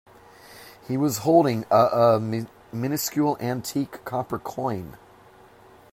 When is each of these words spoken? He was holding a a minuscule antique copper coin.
He 0.87 0.97
was 0.97 1.19
holding 1.19 1.63
a 1.69 1.75
a 1.75 2.19
minuscule 2.73 3.37
antique 3.39 4.03
copper 4.03 4.39
coin. 4.39 4.97